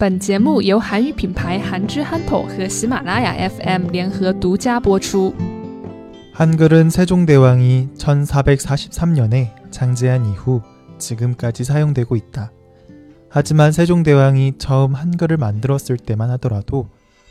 [0.00, 5.34] 本节目由韩语品牌韩之憨头和喜马拉雅 FM 联合独家播出。
[6.32, 10.62] 한글은 세종대왕이 1443년에 창제한 이후
[10.96, 12.50] 지금까지 사용되고 있다.
[13.28, 16.88] 하지만 세종대왕이 처음 한글을 만들었을 때만 하더라도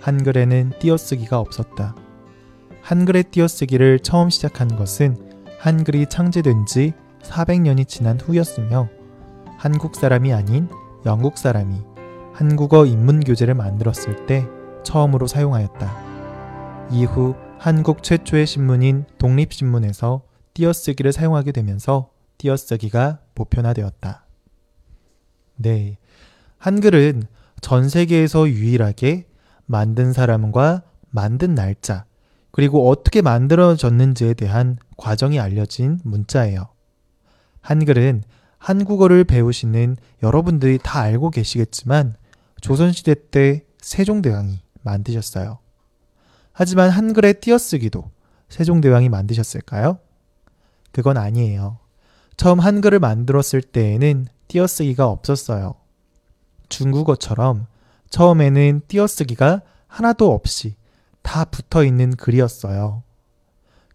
[0.00, 1.96] 한글에는 띄어쓰기가 없었다.
[2.80, 5.16] 한글의 띄어쓰기를 처음 시작한 것은
[5.58, 6.92] 한글이 창제된 지
[7.24, 8.88] 400년이 지난 후였으며
[9.58, 10.68] 한국 사람이 아닌
[11.04, 11.85] 영국 사람이
[12.37, 14.45] 한국어 인문 교재를 만들었을 때
[14.83, 16.87] 처음으로 사용하였다.
[16.91, 20.21] 이후 한국 최초의 신문인 독립신문에서
[20.53, 24.27] 띄어쓰기를 사용하게 되면서 띄어쓰기가 보편화되었다.
[25.55, 25.97] 네.
[26.59, 27.23] 한글은
[27.59, 29.25] 전 세계에서 유일하게
[29.65, 32.05] 만든 사람과 만든 날짜,
[32.51, 36.67] 그리고 어떻게 만들어졌는지에 대한 과정이 알려진 문자예요.
[37.61, 38.21] 한글은
[38.59, 42.13] 한국어를 배우시는 여러분들이 다 알고 계시겠지만
[42.61, 45.59] 조선시대 때 세종대왕이 만드셨어요.
[46.51, 48.09] 하지만 한글의 띄어쓰기도
[48.49, 49.99] 세종대왕이 만드셨을까요?
[50.91, 51.77] 그건 아니에요.
[52.35, 55.75] 처음 한글을 만들었을 때에는 띄어쓰기가 없었어요.
[56.69, 57.67] 중국어처럼
[58.09, 60.75] 처음에는 띄어쓰기가 하나도 없이
[61.21, 63.03] 다 붙어 있는 글이었어요.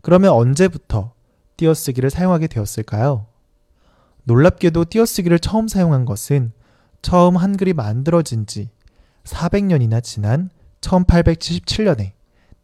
[0.00, 1.12] 그러면 언제부터
[1.56, 3.26] 띄어쓰기를 사용하게 되었을까요?
[4.24, 6.52] 놀랍게도 띄어쓰기를 처음 사용한 것은
[7.02, 8.70] 처음 한글이 만들어진 지
[9.24, 10.50] 400년이나 지난
[10.80, 12.12] 1877년에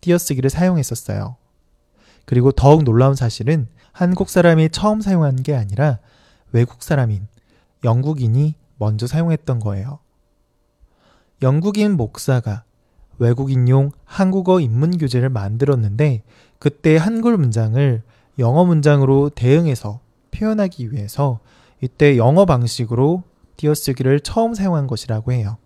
[0.00, 1.36] 띄어쓰기를 사용했었어요.
[2.24, 5.98] 그리고 더욱 놀라운 사실은 한국 사람이 처음 사용한 게 아니라
[6.52, 7.26] 외국 사람인
[7.84, 10.00] 영국인이 먼저 사용했던 거예요.
[11.42, 12.64] 영국인 목사가
[13.18, 16.22] 외국인용 한국어 인문 교재를 만들었는데
[16.58, 18.02] 그때 한글 문장을
[18.38, 21.40] 영어 문장으로 대응해서 표현하기 위해서
[21.80, 23.22] 이때 영어 방식으로
[23.56, 25.56] 띄어쓰기를 처음 사용한 것이라고 해요.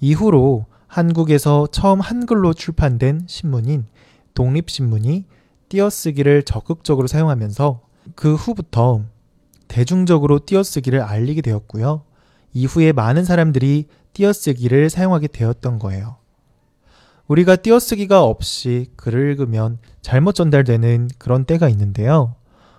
[0.00, 3.86] 이후로 한국에서 처음 한글로 출판된 신문인
[4.34, 5.24] 독립신문이
[5.68, 7.80] 띄어쓰기를 적극적으로 사용하면서
[8.14, 9.02] 그 후부터
[9.68, 12.02] 대중적으로 띄어쓰기를 알리게 되었고요.
[12.52, 16.16] 이후에 많은 사람들이 띄어쓰기를 사용하게 되었던 거예요.
[17.26, 22.36] 우리가 띄어쓰기가 없이 글을 읽으면 잘못 전달되는 그런 때가 있는데요.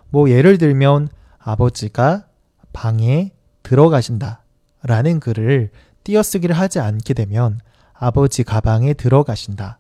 [0.10, 2.28] 뭐 예를 들면 아버지가
[2.72, 3.32] 방에
[3.68, 4.44] 들어가신다
[4.84, 5.72] 라는 글을
[6.06, 7.60] 띄어쓰기를 하지 않게 되면
[7.94, 9.80] 아버지 가방에 들어가신다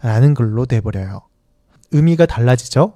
[0.00, 1.20] 라는 글로 돼버려요.
[1.92, 2.94] 의미가 달라지죠?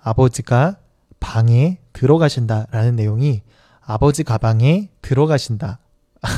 [0.00, 0.76] 아버지가
[1.18, 3.42] 방에 들어가신다 라는 내용이
[3.80, 5.80] 아버지 가방에 들어가신다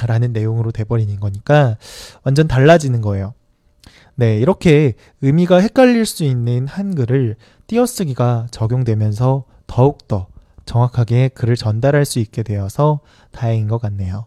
[0.07, 1.77] 라는 내용으로 돼버리는 거니까
[2.23, 3.35] 완전 달라지는 거예요.
[4.15, 10.29] 네, 이렇게 의미가 헷갈릴 수 있는 한글을 띄어쓰기가 적용되면서 더욱더
[10.69, 13.01] 정확하게 글을 전달할 수 있게 되어서
[13.33, 14.27] 다행인 것 같네요.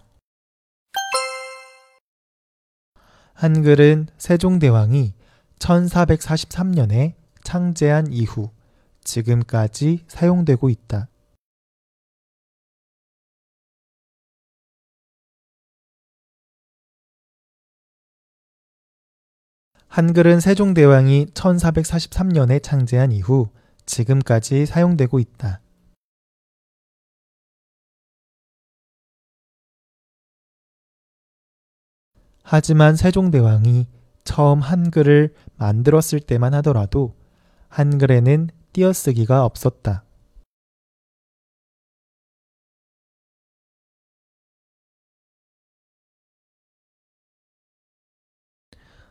[3.34, 5.13] 한글은 세종대왕이
[5.59, 7.13] 1443년에
[7.44, 8.50] 창제한 이후
[9.03, 11.07] 지금까지 사용되고 있다.
[19.88, 23.50] 한글은 세종대왕이 1443년에 창제한 이후
[23.85, 25.61] 지금까지 사용되고 있다.
[32.44, 33.88] 하지만 세종대왕이
[34.24, 37.16] 처음 한글을 만들었을 때만 하더라도
[37.69, 40.03] 한글에는 띄어쓰기가 없었다.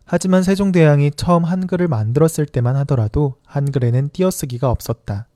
[0.04, 5.29] 하지만 세종대왕이 처음 한글을 만들었을 때만 하더라도 한글에는 띄어쓰기가 없었다.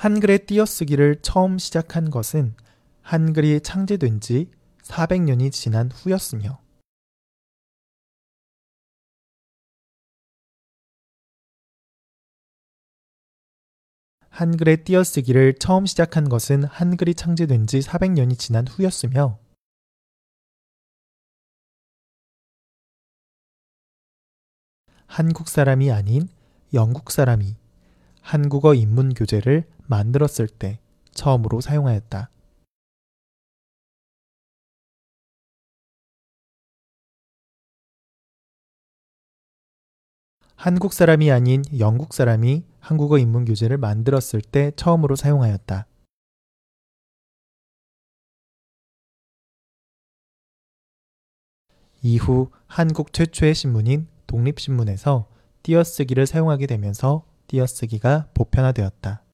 [0.00, 2.54] 한글의 띄어쓰기를 처음 시작한 것은
[3.02, 4.50] 한글이 창제된 지
[4.82, 6.58] 400년이 지난 후였으며
[14.30, 19.38] 한글의 띄어쓰기를 처음 시작한 것은 한글이 창제된 지 400년이 지난 후였으며
[25.06, 26.26] 한국 사람이 아닌
[26.72, 27.54] 영국 사람이
[28.22, 30.78] 한국어 인문 교재를 만들었을 때
[31.12, 32.30] 처음으로 사용하였다.
[40.54, 45.86] 한국 사람이 아닌 영국 사람이 한국어 인문 교재를 만들었을 때 처음으로 사용하였다.
[52.02, 55.28] 이후 한국 최초의 신문인 독립신문에서
[55.62, 59.24] 띄어쓰기를 사용하게 되면서 띄어쓰기가 보편화되었다.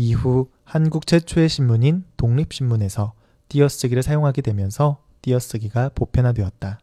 [0.00, 3.14] 이후 한국 최초의 신문인 독립신문에서
[3.48, 6.78] 띄어쓰기를 사용하게 되면서 띄어쓰기가 보편화되었다.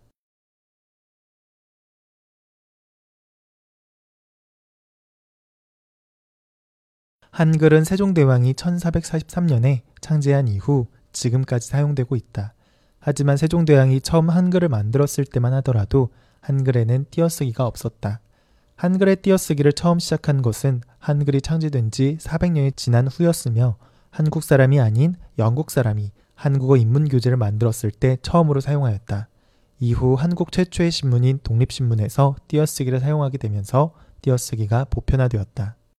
[7.32, 12.54] 한글은 세종대왕이 1443년에 창제한 이후 지금까지 사용되고 있다.
[13.00, 16.10] 하지만 세종대왕이 처음 한글을 만들었을 때만 하더라도
[16.42, 18.20] 한글에는 띄어쓰기가 없었다.
[18.76, 23.78] 한글의 띄어쓰기를 처음 시작한 것은 한글이 창제된 지 400년이 지난 후였으며
[24.10, 29.30] 한국 사람이 아닌 영국 사람이 한국어 인문 교재를 만들었을 때 처음으로 사용하였다.
[29.80, 35.78] 이후 한국 최초의 신문인 독립신문에서 띄어쓰기를 사용하게 되면서 띄어쓰기가 보편화되었다.